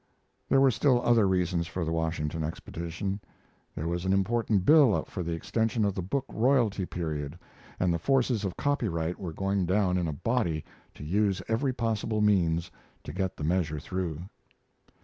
There 0.49 0.59
were 0.59 0.71
still 0.71 0.99
other 1.03 1.27
reasons 1.27 1.67
for 1.67 1.85
the 1.85 1.91
Washington 1.91 2.43
expedition. 2.43 3.19
There 3.75 3.87
was 3.87 4.03
an 4.03 4.13
important 4.13 4.65
bill 4.65 4.95
up 4.95 5.07
for 5.07 5.21
the 5.21 5.33
extension 5.33 5.85
of 5.85 5.93
the 5.93 6.01
book 6.01 6.25
royalty 6.29 6.87
period, 6.87 7.37
and 7.79 7.93
the 7.93 7.99
forces 7.99 8.43
of 8.43 8.57
copyright 8.57 9.19
were 9.19 9.31
going 9.31 9.67
down 9.67 9.99
in 9.99 10.07
a 10.07 10.13
body 10.13 10.65
to 10.95 11.03
use 11.03 11.43
every 11.47 11.71
possible 11.71 12.19
means 12.19 12.71
to 13.03 13.13
get 13.13 13.37
the 13.37 13.43
measure 13.43 13.79
through. 13.79 14.23